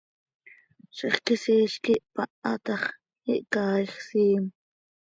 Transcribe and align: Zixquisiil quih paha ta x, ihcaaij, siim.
Zixquisiil 0.97 1.71
quih 1.83 2.03
paha 2.13 2.53
ta 2.65 2.75
x, 2.83 2.83
ihcaaij, 3.33 3.89
siim. 4.07 4.43